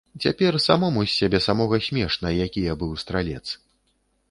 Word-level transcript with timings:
Цяпер 0.25 0.55
самому 0.67 1.03
з 1.07 1.11
сябе 1.19 1.41
самога 1.47 1.79
смешна, 1.89 2.33
які 2.45 2.65
я 2.71 2.81
быў 2.85 2.91
стралец. 3.05 3.45